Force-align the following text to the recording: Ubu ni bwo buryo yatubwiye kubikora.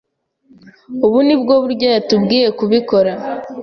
Ubu 1.05 1.17
ni 1.25 1.35
bwo 1.41 1.53
buryo 1.63 1.87
yatubwiye 1.95 2.47
kubikora. 2.57 3.11